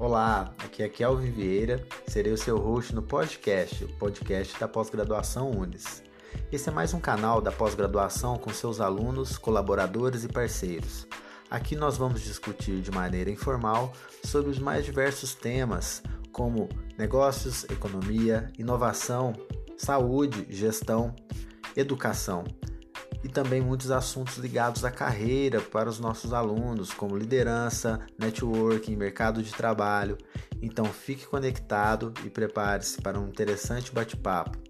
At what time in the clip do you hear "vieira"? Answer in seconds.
1.30-1.86